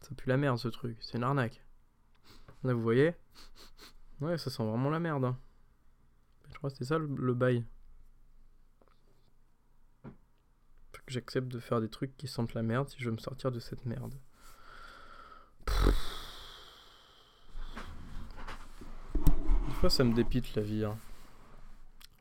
ça 0.00 0.14
pue 0.14 0.28
la 0.28 0.36
merde 0.36 0.58
ce 0.58 0.68
truc, 0.68 0.96
c'est 1.00 1.18
une 1.18 1.24
arnaque. 1.24 1.62
Là, 2.62 2.72
vous 2.72 2.80
voyez? 2.80 3.14
Ouais, 4.20 4.38
ça 4.38 4.50
sent 4.50 4.64
vraiment 4.64 4.90
la 4.90 5.00
merde. 5.00 5.24
Hein. 5.24 5.38
C'est 6.70 6.84
ça 6.84 6.98
le, 6.98 7.34
bail. 7.34 7.64
J'accepte 11.06 11.48
de 11.48 11.58
faire 11.58 11.80
des 11.80 11.88
trucs 11.88 12.16
qui 12.16 12.26
sentent 12.28 12.54
la 12.54 12.62
merde 12.62 12.88
si 12.88 12.98
je 12.98 13.06
veux 13.06 13.12
me 13.12 13.18
sortir 13.18 13.52
de 13.52 13.60
cette 13.60 13.84
merde. 13.84 14.14
Des 19.16 19.74
fois, 19.74 19.90
ça 19.90 20.04
me 20.04 20.14
dépite 20.14 20.54
la 20.54 20.62
vie. 20.62 20.84
Hein. 20.84 20.96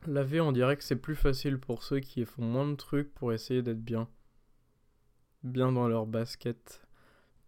La 0.05 0.23
vie, 0.23 0.41
on 0.41 0.51
dirait 0.51 0.75
que 0.75 0.83
c'est 0.83 0.97
plus 0.97 1.15
facile 1.15 1.57
pour 1.59 1.83
ceux 1.83 2.01
qui 2.01 2.25
font 2.25 2.43
moins 2.43 2.67
de 2.67 2.75
trucs 2.75 3.13
pour 3.13 3.31
essayer 3.31 3.61
d'être 3.61 3.81
bien 3.81 4.09
bien 5.43 5.71
dans 5.71 5.87
leur 5.87 6.05
basket, 6.05 6.81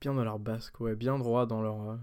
bien 0.01 0.13
dans 0.13 0.23
leur 0.23 0.39
basque, 0.39 0.79
ouais, 0.79 0.95
bien 0.95 1.17
droit 1.17 1.45
dans 1.45 1.61
leur. 1.61 1.89
Euh, 1.89 1.97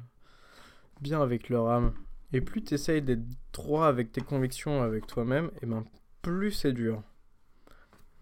bien 1.00 1.20
avec 1.20 1.48
leur 1.48 1.68
âme. 1.68 1.94
Et 2.32 2.40
plus 2.40 2.64
tu 2.64 2.74
essayes 2.74 3.02
d'être 3.02 3.24
droit 3.52 3.86
avec 3.86 4.12
tes 4.12 4.22
convictions, 4.22 4.82
avec 4.82 5.06
toi-même, 5.06 5.50
et 5.60 5.66
ben 5.66 5.84
plus 6.22 6.52
c'est 6.52 6.72
dur. 6.72 7.02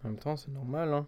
En 0.02 0.08
même 0.08 0.18
temps, 0.18 0.36
c'est 0.36 0.50
normal, 0.50 0.92
hein. 0.92 1.06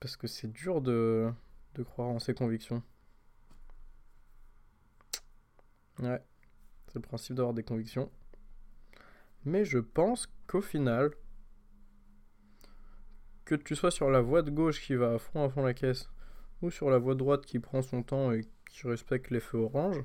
Parce 0.00 0.16
que 0.16 0.26
c'est 0.26 0.52
dur 0.52 0.80
de, 0.80 1.32
de 1.74 1.82
croire 1.82 2.08
en 2.08 2.18
ses 2.18 2.34
convictions. 2.34 2.82
Ouais, 5.98 6.22
c'est 6.88 6.96
le 6.96 7.00
principe 7.00 7.36
d'avoir 7.36 7.54
des 7.54 7.62
convictions. 7.62 8.10
Mais 9.44 9.64
je 9.64 9.78
pense 9.78 10.28
qu'au 10.46 10.60
final, 10.60 11.10
que 13.44 13.54
tu 13.54 13.74
sois 13.74 13.90
sur 13.90 14.10
la 14.10 14.20
voie 14.20 14.42
de 14.42 14.50
gauche 14.50 14.80
qui 14.80 14.94
va 14.94 15.14
à 15.14 15.18
fond 15.18 15.44
à 15.44 15.48
fond 15.48 15.62
la 15.62 15.74
caisse, 15.74 16.08
ou 16.62 16.70
sur 16.70 16.90
la 16.90 16.98
voie 16.98 17.14
droite 17.14 17.44
qui 17.44 17.58
prend 17.58 17.82
son 17.82 18.02
temps 18.02 18.32
et 18.32 18.42
qui 18.70 18.86
respecte 18.86 19.30
les 19.30 19.40
feux 19.40 19.58
orange, 19.58 20.04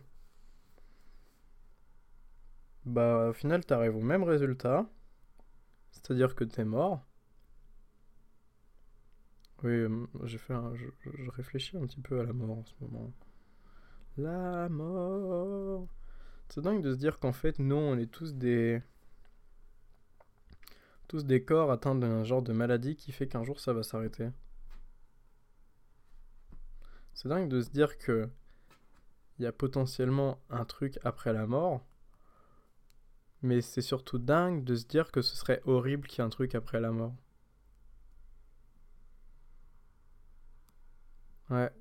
bah 2.85 3.29
au 3.29 3.33
final 3.33 3.65
t'arrives 3.65 3.95
au 3.95 4.01
même 4.01 4.23
résultat, 4.23 4.85
c'est-à-dire 5.91 6.35
que 6.35 6.43
t'es 6.43 6.65
mort. 6.65 7.05
Oui, 9.63 9.71
euh, 9.71 10.05
j'ai 10.23 10.37
fait 10.37 10.53
je, 10.75 10.85
je 11.05 11.29
réfléchis 11.31 11.77
un 11.77 11.81
petit 11.81 11.99
peu 11.99 12.19
à 12.19 12.23
la 12.23 12.33
mort 12.33 12.59
en 12.59 12.63
ce 12.63 12.73
moment. 12.81 13.11
La 14.17 14.69
mort. 14.69 15.87
C'est 16.49 16.61
dingue 16.61 16.81
de 16.81 16.93
se 16.93 16.97
dire 16.97 17.19
qu'en 17.19 17.33
fait, 17.33 17.59
nous, 17.59 17.75
on 17.75 17.97
est 17.97 18.11
tous 18.11 18.33
des 18.35 18.81
tous 21.07 21.25
des 21.25 21.43
corps 21.43 21.71
atteints 21.71 21.95
d'un 21.95 22.23
genre 22.23 22.43
de 22.43 22.53
maladie 22.53 22.95
qui 22.95 23.11
fait 23.11 23.27
qu'un 23.27 23.43
jour 23.43 23.59
ça 23.59 23.73
va 23.73 23.83
s'arrêter. 23.83 24.29
C'est 27.13 27.27
dingue 27.29 27.49
de 27.49 27.61
se 27.61 27.69
dire 27.69 27.97
que 27.97 28.29
il 29.37 29.43
y 29.43 29.47
a 29.47 29.51
potentiellement 29.51 30.39
un 30.49 30.65
truc 30.65 30.99
après 31.03 31.33
la 31.33 31.47
mort, 31.47 31.85
mais 33.41 33.61
c'est 33.61 33.81
surtout 33.81 34.17
dingue 34.19 34.63
de 34.63 34.75
se 34.75 34.85
dire 34.85 35.11
que 35.11 35.21
ce 35.21 35.35
serait 35.35 35.61
horrible 35.65 36.07
qu'il 36.07 36.19
y 36.19 36.21
ait 36.21 36.25
un 36.25 36.29
truc 36.29 36.55
après 36.55 36.79
la 36.79 36.91
mort. 36.91 37.15
Ouais. 41.49 41.71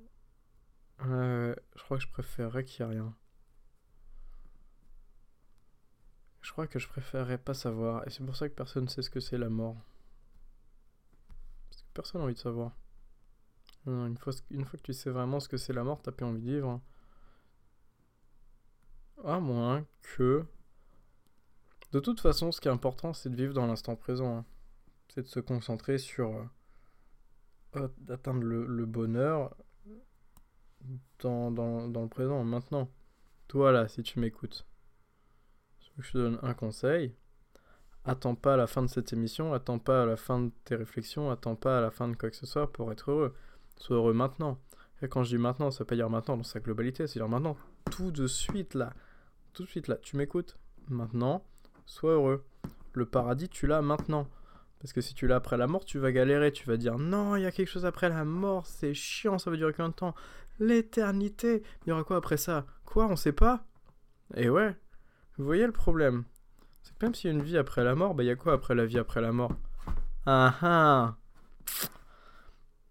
ouais 1.05 1.55
je 1.75 1.83
crois 1.83 1.97
que 1.97 2.03
je 2.03 2.09
préférerais 2.09 2.63
qu'il 2.63 2.85
n'y 2.85 2.91
ait 2.91 2.95
rien. 2.95 3.15
Je 6.41 6.51
crois 6.51 6.67
que 6.67 6.79
je 6.79 6.87
préférerais 6.87 7.37
pas 7.37 7.53
savoir. 7.53 8.07
Et 8.07 8.09
c'est 8.09 8.25
pour 8.25 8.35
ça 8.35 8.49
que 8.49 8.55
personne 8.55 8.85
ne 8.85 8.89
sait 8.89 9.01
ce 9.01 9.09
que 9.09 9.19
c'est 9.19 9.37
la 9.37 9.49
mort. 9.49 9.77
Parce 11.69 11.81
que 11.83 11.87
personne 11.93 12.21
n'a 12.21 12.25
envie 12.25 12.33
de 12.33 12.39
savoir. 12.39 12.71
une, 13.85 14.17
fois, 14.17 14.33
une 14.49 14.65
fois 14.65 14.79
que 14.79 14.83
tu 14.83 14.93
sais 14.93 15.09
vraiment 15.09 15.39
ce 15.39 15.47
que 15.49 15.57
c'est 15.57 15.73
la 15.73 15.83
mort, 15.83 16.01
t'as 16.01 16.11
plus 16.11 16.25
envie 16.25 16.41
de 16.41 16.51
vivre. 16.51 16.81
À 19.23 19.39
moins 19.39 19.85
que. 20.01 20.45
De 21.91 21.99
toute 21.99 22.19
façon, 22.19 22.51
ce 22.51 22.61
qui 22.61 22.67
est 22.67 22.71
important, 22.71 23.13
c'est 23.13 23.29
de 23.29 23.35
vivre 23.35 23.53
dans 23.53 23.65
l'instant 23.65 23.95
présent. 23.95 24.37
Hein. 24.37 24.45
C'est 25.09 25.23
de 25.23 25.27
se 25.27 25.39
concentrer 25.39 25.97
sur. 25.97 26.49
Euh, 27.75 27.87
d'atteindre 27.99 28.43
le, 28.43 28.85
bonheur 28.85 29.55
dans, 31.19 31.49
le 31.51 32.07
présent, 32.07 32.43
maintenant. 32.43 32.89
Toi 33.47 33.71
là, 33.71 33.87
si 33.87 34.01
tu 34.03 34.19
m'écoutes 34.19 34.65
je 36.01 36.11
te 36.11 36.17
donne 36.17 36.39
un 36.41 36.53
conseil. 36.53 37.13
Attends 38.05 38.35
pas 38.35 38.53
à 38.53 38.57
la 38.57 38.67
fin 38.67 38.81
de 38.81 38.87
cette 38.87 39.13
émission, 39.13 39.53
attends 39.53 39.79
pas 39.79 40.03
à 40.03 40.05
la 40.05 40.15
fin 40.15 40.39
de 40.39 40.51
tes 40.63 40.75
réflexions, 40.75 41.29
attends 41.29 41.55
pas 41.55 41.79
à 41.79 41.81
la 41.81 41.91
fin 41.91 42.07
de 42.07 42.15
quoi 42.15 42.29
que 42.29 42.35
ce 42.35 42.45
soit 42.45 42.71
pour 42.71 42.91
être 42.91 43.11
heureux. 43.11 43.35
Sois 43.77 43.97
heureux 43.97 44.13
maintenant. 44.13 44.59
Et 45.01 45.07
quand 45.07 45.23
je 45.23 45.35
dis 45.35 45.41
maintenant, 45.41 45.71
ça 45.71 45.85
pas 45.85 45.95
dire 45.95 46.09
maintenant 46.09 46.37
dans 46.37 46.43
sa 46.43 46.59
globalité, 46.59 47.07
c'est 47.07 47.19
dire 47.19 47.29
maintenant, 47.29 47.57
tout 47.91 48.11
de 48.11 48.27
suite 48.27 48.73
là. 48.73 48.93
Tout 49.53 49.63
de 49.63 49.69
suite 49.69 49.87
là. 49.87 49.97
Tu 49.97 50.17
m'écoutes? 50.17 50.57
Maintenant, 50.87 51.45
sois 51.89 52.13
heureux. 52.13 52.45
Le 52.93 53.05
paradis, 53.05 53.49
tu 53.49 53.67
l'as 53.67 53.81
maintenant. 53.81 54.27
Parce 54.79 54.93
que 54.93 55.01
si 55.01 55.13
tu 55.13 55.27
l'as 55.27 55.35
après 55.35 55.57
la 55.57 55.67
mort, 55.67 55.83
tu 55.83 55.99
vas 55.99 56.11
galérer, 56.11 56.51
tu 56.51 56.65
vas 56.67 56.77
dire 56.77 56.97
non, 56.97 57.35
il 57.35 57.41
y 57.41 57.45
a 57.45 57.51
quelque 57.51 57.67
chose 57.67 57.85
après 57.85 58.09
la 58.09 58.23
mort, 58.23 58.65
c'est 58.65 58.93
chiant, 58.93 59.37
ça 59.37 59.51
veut 59.51 59.57
durer 59.57 59.73
combien 59.73 59.89
de 59.89 59.93
temps? 59.93 60.15
L'éternité 60.59 61.63
Il 61.85 61.89
y 61.89 61.91
aura 61.91 62.03
quoi 62.03 62.17
après 62.17 62.37
ça? 62.37 62.65
Quoi? 62.85 63.07
On 63.07 63.15
sait 63.15 63.33
pas 63.33 63.65
Et 64.35 64.49
ouais, 64.49 64.75
vous 65.37 65.45
voyez 65.45 65.65
le 65.65 65.73
problème? 65.73 66.23
C'est 66.83 66.97
que 66.97 67.05
même 67.05 67.13
s'il 67.13 67.29
y 67.29 67.33
a 67.33 67.37
une 67.37 67.43
vie 67.43 67.57
après 67.57 67.83
la 67.83 67.95
mort, 67.95 68.13
bah 68.13 68.23
il 68.23 68.27
y 68.27 68.31
a 68.31 68.35
quoi 68.35 68.53
après 68.53 68.75
la 68.75 68.85
vie 68.85 68.99
après 68.99 69.21
la 69.21 69.31
mort? 69.31 69.51
Ah 70.25 70.55
ah 70.61 71.15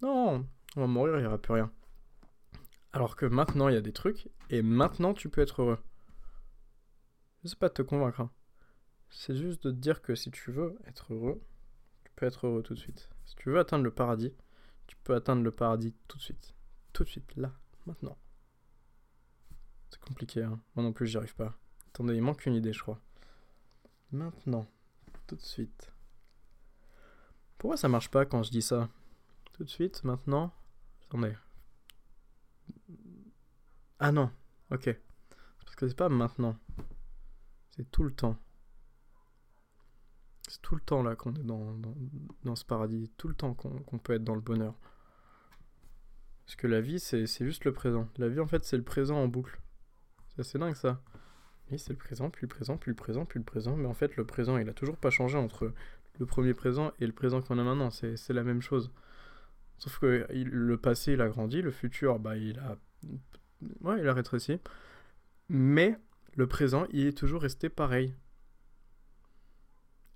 Non 0.02 0.45
On 0.76 0.81
va 0.81 0.87
mourir, 0.87 1.17
il 1.17 1.21
n'y 1.21 1.26
aura 1.26 1.38
plus 1.38 1.55
rien. 1.55 1.71
Alors 2.93 3.17
que 3.17 3.26
maintenant, 3.26 3.69
il 3.69 3.75
y 3.75 3.78
a 3.78 3.83
des 3.83 3.93
trucs, 3.93 4.28
et 4.50 4.61
maintenant, 4.61 5.14
tu 5.14 5.28
peux 5.28 5.40
être 5.40 5.62
heureux. 5.62 5.78
Je 7.45 7.49
sais 7.49 7.57
pas 7.57 7.71
te 7.71 7.83
convaincre. 7.83 8.21
Hein. 8.21 8.31
C'est 9.11 9.37
juste 9.37 9.65
de 9.65 9.71
te 9.71 9.77
dire 9.77 10.03
que 10.03 10.15
si 10.15 10.31
tu 10.31 10.50
veux 10.50 10.79
être 10.87 11.12
heureux, 11.12 11.43
tu 12.05 12.12
peux 12.17 12.27
être 12.27 12.47
heureux 12.47 12.62
tout 12.62 12.75
de 12.75 12.79
suite. 12.79 13.09
Si 13.25 13.35
tu 13.37 13.50
veux 13.50 13.59
atteindre 13.59 13.85
le 13.85 13.91
paradis, 13.91 14.33
tu 14.87 14.97
peux 15.05 15.15
atteindre 15.15 15.43
le 15.43 15.50
paradis 15.50 15.95
tout 16.09 16.19
de 16.19 16.23
suite. 16.23 16.55
Tout 16.93 17.05
de 17.05 17.09
suite, 17.09 17.37
là, 17.37 17.53
maintenant. 17.87 18.17
C'est 19.91 20.00
compliqué, 20.00 20.43
hein. 20.43 20.61
Moi 20.75 20.85
non 20.85 20.93
plus, 20.93 21.07
j'y 21.07 21.17
arrive 21.17 21.35
pas. 21.35 21.57
Attendez, 21.88 22.15
il 22.15 22.23
manque 22.23 22.47
une 22.47 22.55
idée, 22.55 22.73
je 22.73 22.81
crois. 22.81 23.00
Maintenant, 24.12 24.67
tout 25.27 25.37
de 25.37 25.43
suite. 25.43 25.93
Pourquoi 27.59 27.77
ça 27.77 27.88
marche 27.88 28.11
pas 28.11 28.25
quand 28.25 28.43
je 28.43 28.50
dis 28.50 28.62
ça? 28.62 28.88
Tout 29.53 29.65
de 29.65 29.69
suite, 29.69 30.05
maintenant 30.05 30.53
Attendez. 31.07 31.35
Ah 33.99 34.12
non, 34.12 34.31
ok. 34.71 34.97
Parce 35.65 35.77
que 35.77 35.88
c'est 35.88 35.97
pas 35.97 36.09
maintenant. 36.09 36.57
C'est 37.71 37.91
tout 37.91 38.05
le 38.05 38.12
temps. 38.12 38.38
Tout 40.62 40.75
le 40.75 40.81
temps 40.81 41.03
là 41.03 41.17
qu'on 41.17 41.35
est 41.35 41.45
dans, 41.45 41.75
dans, 42.45 42.57
ce 42.57 42.65
paradis. 42.65 43.11
Tout 43.17 43.29
le 43.29 43.35
temps 43.35 43.55
qu'on 43.55 43.99
peut 43.99 44.15
être 44.15 44.25
dans 44.25 44.35
le 44.35 44.41
bonheur. 44.41 44.75
Parce 46.45 46.57
que 46.57 46.67
la 46.67 46.81
vie, 46.81 46.99
c'est 46.99 47.27
juste 47.27 47.65
le 47.65 47.73
présent. 47.73 48.09
La 48.17 48.29
vie, 48.29 48.41
en 48.41 48.47
fait, 48.47 48.65
c'est 48.65 48.77
le 48.77 48.83
présent 48.83 49.17
en 49.17 49.29
boucle. 49.29 49.61
C'est 50.29 50.41
assez 50.41 50.59
dingue 50.59 50.75
ça. 50.75 51.00
Oui, 51.71 51.79
c'est 51.79 51.91
le 51.91 51.99
présent, 51.99 52.31
puis 52.31 52.43
le 52.43 52.49
présent, 52.49 52.77
puis 52.77 52.91
le 52.91 52.95
présent, 52.95 53.27
puis 53.27 53.38
le 53.38 53.45
présent. 53.45 53.77
Mais 53.77 53.87
en 53.87 53.95
fait, 53.95 54.17
le 54.17 54.25
présent, 54.25 54.57
il 54.57 54.69
a 54.69 54.73
toujours 54.73 54.97
pas 54.97 55.11
changé 55.11 55.37
entre 55.37 55.73
le 56.19 56.27
premier 56.27 56.55
présent 56.55 56.93
et 57.00 57.07
le 57.07 57.12
présent 57.12 57.43
qu'on 57.43 57.59
a 57.59 57.62
maintenant. 57.62 57.91
C'est 57.91 58.31
la 58.31 58.45
même 58.45 58.62
chose. 58.62 58.91
Sauf 59.79 59.99
que 60.00 60.27
le 60.31 60.77
passé, 60.77 61.12
il 61.12 61.21
a 61.21 61.29
grandi, 61.29 61.62
le 61.62 61.71
futur, 61.71 62.19
bah, 62.19 62.37
il 62.37 62.59
a. 62.59 62.79
Ouais, 63.83 64.00
il 64.00 64.09
a 64.09 64.15
rétréci. 64.15 64.59
Mais 65.49 65.99
le 66.37 66.47
présent, 66.47 66.87
il 66.93 67.07
est 67.07 67.17
toujours 67.17 67.43
resté 67.43 67.69
pareil. 67.69 68.15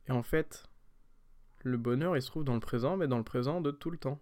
Et 0.08 0.12
en 0.12 0.22
fait, 0.22 0.64
le 1.60 1.76
bonheur, 1.76 2.16
il 2.16 2.22
se 2.22 2.28
trouve 2.28 2.44
dans 2.44 2.54
le 2.54 2.60
présent, 2.60 2.96
mais 2.96 3.06
dans 3.06 3.18
le 3.18 3.24
présent 3.24 3.60
de 3.60 3.70
tout 3.70 3.90
le 3.90 3.98
temps. 3.98 4.20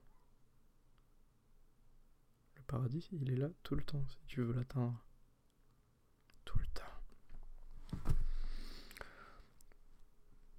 Le 2.57 2.63
paradis, 2.63 3.09
il 3.13 3.31
est 3.33 3.37
là 3.37 3.49
tout 3.63 3.75
le 3.75 3.83
temps, 3.83 4.05
si 4.09 4.19
tu 4.27 4.43
veux 4.43 4.53
l'atteindre. 4.53 5.03
Tout 6.45 6.59
le 6.59 6.67
temps. 6.67 8.01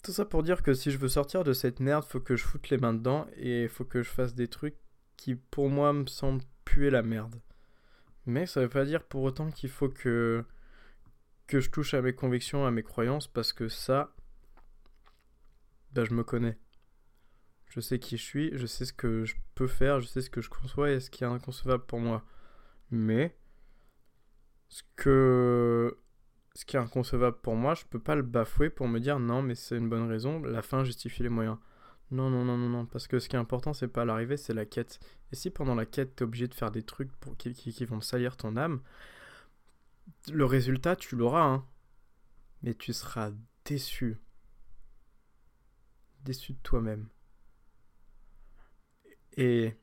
Tout 0.04 0.12
ça 0.12 0.25
pour 0.25 0.42
dire 0.42 0.63
que 0.63 0.74
si 0.74 0.90
je 0.90 0.98
veux 0.98 1.08
sortir 1.08 1.44
de 1.44 1.54
cette 1.54 1.80
merde, 1.80 2.04
faut 2.04 2.20
que 2.20 2.36
je 2.36 2.44
foute 2.44 2.70
les 2.70 2.78
mains 2.78 2.94
dedans 2.94 3.28
et 3.36 3.68
faut 3.68 3.86
que 3.86 4.01
je 4.01 4.10
fasse 4.10 4.34
des 4.34 4.48
trucs 4.48 4.78
qui 5.16 5.36
pour 5.36 5.70
moi 5.70 5.94
me 5.94 6.08
semblent 6.08 6.44
puer 6.66 6.90
la 6.90 7.04
merde. 7.04 7.40
Mais 8.25 8.48
ça 8.48 8.62
veut 8.62 8.70
pas 8.70 8.86
dire 8.86 9.04
pour 9.04 9.22
autant 9.22 9.51
qu'il 9.51 9.70
faut 9.70 9.90
que 9.90 10.44
que 11.46 11.60
je 11.60 11.70
touche 11.70 11.94
à 11.94 12.01
mes 12.01 12.13
convictions, 12.13 12.66
à 12.66 12.72
mes 12.72 12.82
croyances 12.82 13.28
parce 13.28 13.51
que 13.54 13.68
ça 13.68 14.16
ben 15.93 16.05
je 16.05 16.13
me 16.13 16.24
connais. 16.24 16.57
Je 17.67 17.79
sais 17.79 18.00
qui 18.00 18.17
je 18.17 18.24
suis, 18.24 18.57
je 18.57 18.65
sais 18.65 18.86
ce 18.86 18.93
que 18.93 19.24
je 19.24 19.36
peux 19.55 19.67
faire, 19.67 20.01
je 20.01 20.07
sais 20.07 20.21
ce 20.21 20.29
que 20.29 20.41
je 20.41 20.50
conçois 20.50 20.91
et 20.91 21.00
ce 21.00 21.10
qui 21.10 21.24
est 21.24 21.27
inconcevable 21.27 21.86
pour 21.86 22.00
moi. 22.00 22.24
Mais 22.91 23.38
ce 24.69 24.83
que 24.95 25.98
ce 26.53 26.65
qui 26.65 26.75
est 26.75 26.79
inconcevable 26.79 27.38
pour 27.41 27.55
moi, 27.55 27.75
je 27.75 27.86
peux 27.86 28.00
pas 28.00 28.15
le 28.15 28.24
bafouer 28.24 28.69
pour 28.69 28.88
me 28.88 29.00
dire 29.00 29.19
non, 29.19 29.41
mais 29.41 29.55
c'est 29.55 29.77
une 29.77 29.89
bonne 29.89 30.10
raison, 30.10 30.41
la 30.41 30.62
fin 30.62 30.83
justifie 30.83 31.24
les 31.24 31.29
moyens. 31.29 31.57
Non, 32.12 32.29
non, 32.29 32.43
non, 32.43 32.57
non, 32.57 32.67
non, 32.67 32.86
parce 32.86 33.07
que 33.07 33.19
ce 33.19 33.29
qui 33.29 33.38
est 33.38 33.39
important, 33.39 33.74
c'est 33.74 33.88
pas 33.88 34.03
l'arrivée, 34.03 34.36
c'est 34.36 34.53
la 34.53 34.65
quête. 34.65 35.00
Et 35.31 35.36
si 35.38 35.50
pendant 35.50 35.75
la 35.75 35.86
quête, 35.86 36.17
t'es 36.17 36.24
obligé 36.24 36.50
de 36.50 36.53
faire 36.53 36.71
des 36.71 36.83
trucs 36.83 37.12
pour, 37.17 37.38
qui, 37.38 37.53
qui, 37.53 37.86
vont 37.86 38.01
salir 38.01 38.36
ton 38.36 38.57
âme, 38.57 38.81
le 40.31 40.43
résultat, 40.43 40.98
tu 40.98 41.15
l'auras, 41.15 41.43
hein. 41.45 41.65
Mais 42.63 42.74
tu 42.74 42.91
seras 42.91 43.31
déçu. 43.65 44.17
Déçu 46.24 46.54
de 46.54 46.60
toi-même. 46.60 47.08
Et 49.38 49.75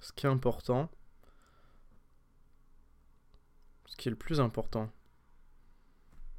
ce 0.00 0.12
qui 0.12 0.26
est 0.26 0.28
important, 0.28 0.90
ce 3.86 3.96
qui 3.96 4.08
est 4.08 4.10
le 4.10 4.16
plus 4.16 4.40
important, 4.40 4.90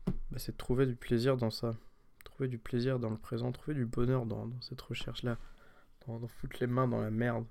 bah, 0.05 0.37
c'est 0.37 0.51
de 0.51 0.57
trouver 0.57 0.85
du 0.85 0.95
plaisir 0.95 1.37
dans 1.37 1.51
ça. 1.51 1.77
Trouver 2.25 2.47
du 2.47 2.57
plaisir 2.57 2.99
dans 2.99 3.09
le 3.09 3.17
présent, 3.17 3.51
trouver 3.51 3.75
du 3.75 3.85
bonheur 3.85 4.25
dans, 4.25 4.49
cette 4.61 4.81
recherche-là. 4.81 5.37
Dans, 6.07 6.19
dans, 6.19 6.27
foutre 6.27 6.57
les 6.59 6.67
mains 6.67 6.87
dans 6.87 7.01
la 7.01 7.11
merde. 7.11 7.45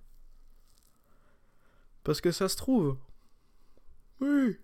Parce 2.04 2.20
que 2.20 2.32
ça 2.32 2.48
se 2.48 2.56
trouve. 2.56 2.98
Oui, 4.20 4.58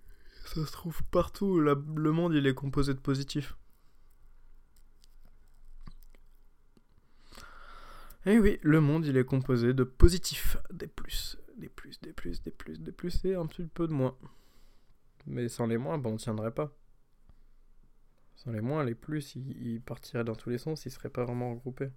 ça 0.45 0.67
se 0.67 0.73
trouve 0.73 1.03
partout. 1.05 1.61
le 1.61 2.13
monde, 2.13 2.35
il 2.35 2.47
est 2.47 2.55
composé 2.55 2.93
de 2.95 2.99
positifs. 2.99 3.57
Et 8.29 8.33
eh 8.33 8.39
oui, 8.41 8.59
le 8.61 8.83
monde, 8.83 9.07
il 9.07 9.17
est 9.17 9.25
composé 9.25 9.73
de 9.73 9.85
positifs. 9.85 10.59
Des 10.71 10.87
plus, 10.87 11.39
des 11.57 11.71
plus, 11.71 11.99
des 12.03 12.13
plus, 12.13 12.43
des 12.43 12.51
plus, 12.51 12.79
des 12.79 12.93
plus 12.93 13.25
et 13.25 13.35
un 13.35 13.47
petit 13.47 13.63
peu 13.65 13.89
de 13.89 13.95
moins. 13.95 14.19
Mais 15.27 15.49
sans 15.49 15.67
les 15.67 15.79
moins, 15.79 15.97
bon, 15.97 16.13
on 16.13 16.17
tiendrait 16.17 16.51
pas. 16.51 16.71
Sans 18.37 18.53
les 18.53 18.61
moins, 18.61 18.85
les 18.85 18.95
plus, 18.95 19.35
ils, 19.35 19.81
partiraient 19.81 20.25
dans 20.25 20.35
tous 20.35 20.51
les 20.51 20.59
sens, 20.59 20.85
ils 20.85 20.91
seraient 20.91 21.09
pas 21.09 21.25
vraiment 21.25 21.55
regroupés. 21.55 21.89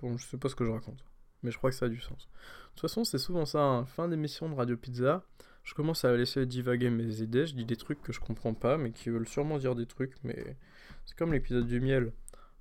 Bon, 0.00 0.16
je 0.16 0.24
sais 0.24 0.36
pas 0.36 0.48
ce 0.48 0.54
que 0.54 0.64
je 0.64 0.70
raconte, 0.70 1.04
mais 1.42 1.50
je 1.50 1.58
crois 1.58 1.70
que 1.70 1.76
ça 1.76 1.86
a 1.86 1.88
du 1.88 2.00
sens. 2.00 2.28
De 2.28 2.70
toute 2.70 2.82
façon, 2.82 3.02
c'est 3.02 3.18
souvent 3.18 3.44
ça, 3.44 3.64
hein. 3.64 3.84
fin 3.84 4.06
d'émission 4.06 4.48
de 4.48 4.54
Radio 4.54 4.76
Pizza, 4.76 5.26
je 5.64 5.74
commence 5.74 6.04
à 6.04 6.16
laisser 6.16 6.46
divaguer 6.46 6.88
mes 6.88 7.20
idées, 7.20 7.48
je 7.48 7.56
dis 7.56 7.64
des 7.64 7.74
trucs 7.74 8.00
que 8.00 8.12
je 8.12 8.20
comprends 8.20 8.54
pas, 8.54 8.78
mais 8.78 8.92
qui 8.92 9.10
veulent 9.10 9.26
sûrement 9.26 9.58
dire 9.58 9.74
des 9.74 9.86
trucs, 9.86 10.14
mais 10.22 10.56
c'est 11.04 11.16
comme 11.16 11.32
l'épisode 11.32 11.66
du 11.66 11.80
miel. 11.80 12.12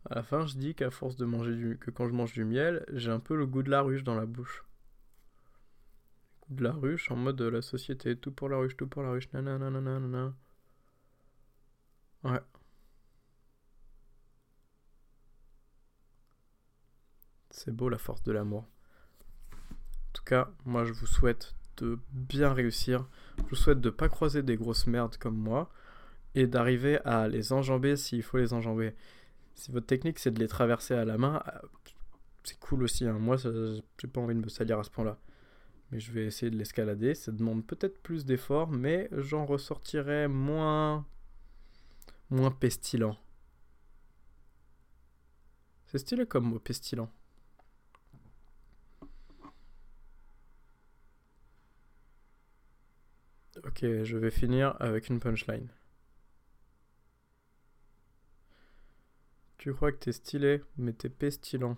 À 0.10 0.16
la 0.16 0.24
fin, 0.24 0.46
je 0.46 0.58
dis 0.58 0.74
qu'à 0.76 0.90
force 0.90 1.16
de 1.16 1.26
manger 1.26 1.56
du... 1.56 1.78
que 1.78 1.92
quand 1.92 2.08
je 2.08 2.14
mange 2.14 2.34
du 2.34 2.44
miel, 2.44 2.86
j'ai 2.94 3.12
un 3.12 3.20
peu 3.20 3.36
le 3.36 3.46
goût 3.46 3.64
de 3.64 3.70
la 3.70 3.82
ruche 3.82 4.04
dans 4.04 4.16
la 4.16 4.26
bouche. 4.26 4.64
Le 6.50 6.56
goût 6.56 6.56
de 6.56 6.64
la 6.64 6.74
ruche 6.74 7.12
en 7.12 7.16
mode 7.16 7.42
la 7.42 7.62
société, 7.62 8.16
tout 8.16 8.32
pour 8.32 8.50
la 8.50 8.58
ruche, 8.58 8.76
tout 8.78 8.88
pour 8.88 9.04
la 9.04 9.12
ruche, 9.12 9.32
nanana. 9.34 10.34
Ouais. 12.24 12.42
C'est 17.52 17.72
beau 17.76 17.90
la 17.90 17.98
force 17.98 18.24
de 18.24 18.32
l'amour. 18.32 18.64
En 19.54 20.14
tout 20.14 20.24
cas, 20.24 20.50
moi 20.66 20.84
je 20.84 20.94
vous 20.94 21.06
souhaite 21.06 21.56
de 21.78 22.00
bien 22.12 22.54
réussir. 22.54 23.08
Je 23.38 23.50
vous 23.50 23.56
souhaite 23.56 23.82
de 23.82 23.90
pas 23.90 24.10
croiser 24.10 24.42
des 24.44 24.58
grosses 24.58 24.88
merdes 24.88 25.18
comme 25.18 25.38
moi 25.38 25.72
et 26.34 26.48
d'arriver 26.48 27.00
à 27.06 27.28
les 27.28 27.54
enjamber 27.54 27.96
s'il 27.98 28.24
faut 28.24 28.38
les 28.38 28.54
enjamber. 28.54 28.96
Si 29.56 29.72
votre 29.72 29.88
technique 29.88 30.20
c'est 30.20 30.32
de 30.32 30.40
les 30.40 30.48
traverser 30.48 30.96
à 30.96 31.06
la 31.06 31.18
main, 31.18 31.42
euh, 31.48 31.60
c'est 32.44 32.60
cool 32.60 32.84
aussi. 32.84 33.06
Hein. 33.06 33.20
Moi, 33.20 33.38
j'ai 33.38 34.08
pas 34.08 34.22
envie 34.22 34.36
de 34.36 34.40
me 34.40 34.50
salir 34.50 34.80
à 34.80 34.84
ce 34.84 34.90
point-là. 34.90 35.18
Mais 35.92 36.00
je 36.00 36.12
vais 36.12 36.26
essayer 36.26 36.50
de 36.50 36.58
l'escalader. 36.58 37.16
Ça 37.16 37.32
demande 37.32 37.66
peut-être 37.66 38.02
plus 38.02 38.26
d'efforts, 38.26 38.70
mais 38.72 39.10
j'en 39.12 39.46
ressortirai 39.46 40.28
moins. 40.28 41.06
moins 42.30 42.52
pestilent. 42.52 43.18
C'est 45.88 45.98
stylé 46.00 46.26
comme 46.26 46.46
mot 46.46 46.60
pestilent. 46.60 47.08
Ok, 53.66 53.82
je 53.82 54.18
vais 54.18 54.32
finir 54.32 54.76
avec 54.80 55.10
une 55.10 55.20
punchline. 55.20 55.68
Tu 59.62 59.72
crois 59.76 59.92
que 59.92 59.98
t'es 59.98 60.12
stylé, 60.12 60.64
mais 60.76 60.92
t'es 60.92 61.08
pestilent. 61.08 61.78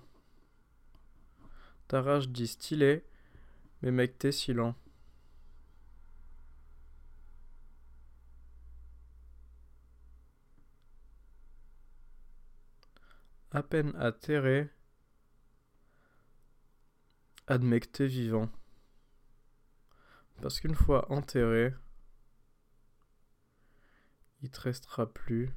Ta 1.89 2.01
rage 2.01 2.29
dit 2.29 2.47
stylé, 2.47 3.03
mais 3.81 3.91
mec 3.91 4.17
t'es 4.17 4.31
silent. 4.31 4.73
À 13.51 13.61
peine 13.61 13.93
atterré, 13.97 14.69
admets 17.47 17.81
que 17.81 17.87
t'es 17.87 18.07
vivant. 18.07 18.49
Parce 20.41 20.61
qu'une 20.61 20.73
fois 20.73 21.11
enterré, 21.11 21.73
il 24.41 24.49
te 24.49 24.61
restera 24.61 25.05
plus 25.05 25.53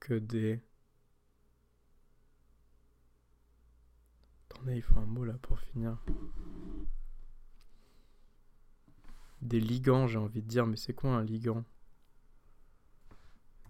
que 0.00 0.14
des... 0.14 0.60
Attendez, 4.50 4.76
il 4.76 4.82
faut 4.82 4.98
un 4.98 5.06
mot 5.06 5.24
là 5.24 5.34
pour 5.42 5.58
finir. 5.60 5.98
Des 9.42 9.60
ligands, 9.60 10.06
j'ai 10.06 10.18
envie 10.18 10.42
de 10.42 10.48
dire, 10.48 10.66
mais 10.66 10.76
c'est 10.76 10.94
quoi 10.94 11.10
un 11.10 11.24
ligand? 11.24 11.64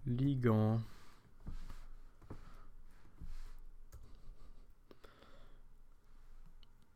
Ligand. 0.05 0.81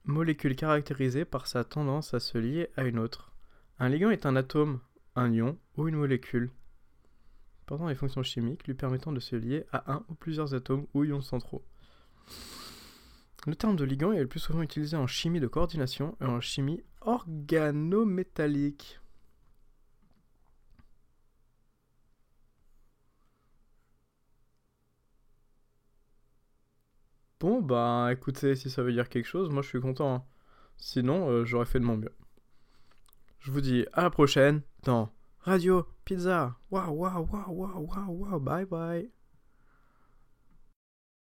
Molécule 0.06 0.56
caractérisée 0.56 1.24
par 1.24 1.48
sa 1.48 1.63
tendance 1.63 2.13
à 2.13 2.19
se 2.19 2.38
lier 2.38 2.69
à 2.76 2.84
une 2.84 3.00
autre. 3.00 3.32
Un 3.80 3.89
ligand 3.89 4.10
est 4.10 4.26
un 4.26 4.36
atome, 4.36 4.80
un 5.15 5.32
ion 5.32 5.58
ou 5.78 5.88
une 5.88 5.96
molécule 5.96 6.52
portant 7.65 7.88
des 7.88 7.95
fonctions 7.95 8.23
chimiques 8.23 8.67
lui 8.67 8.73
permettant 8.73 9.12
de 9.12 9.19
se 9.19 9.36
lier 9.36 9.65
à 9.71 9.91
un 9.93 10.04
ou 10.10 10.15
plusieurs 10.15 10.54
atomes 10.54 10.88
ou 10.93 11.04
ions 11.04 11.21
centraux. 11.21 11.63
Le 13.45 13.56
terme 13.56 13.76
de 13.76 13.84
ligand 13.84 14.13
est 14.13 14.21
le 14.21 14.28
plus 14.28 14.39
souvent 14.39 14.62
utilisé 14.62 14.95
en 14.95 15.08
chimie 15.08 15.39
de 15.41 15.47
coordination 15.47 16.15
et 16.21 16.26
en 16.26 16.39
chimie 16.39 16.82
organométallique. 17.02 18.99
Bon, 27.41 27.62
bah 27.62 28.08
écoutez, 28.13 28.56
si 28.56 28.69
ça 28.69 28.82
veut 28.84 28.93
dire 28.93 29.10
quelque 29.10 29.26
chose, 29.26 29.49
moi 29.49 29.62
je 29.62 29.67
suis 29.67 29.82
content. 29.82 30.15
Hein. 30.15 30.23
Sinon, 30.78 31.30
euh, 31.30 31.43
j'aurais 31.43 31.65
fait 31.65 31.80
de 31.80 31.84
mon 31.84 31.97
mieux. 31.97 32.15
Je 33.39 33.52
vous 33.52 33.60
dis 33.60 33.86
à 33.91 34.04
la 34.04 34.10
prochaine 34.10 34.62
dans 34.84 35.12
Radio 35.45 35.88
Pizza. 36.06 36.56
Waouh, 36.71 36.91
waouh, 36.91 37.27
waouh, 37.29 37.51
waouh, 37.51 37.79
waouh, 37.82 38.10
waouh, 38.10 38.39
bye 38.39 38.63
bye. 38.63 39.12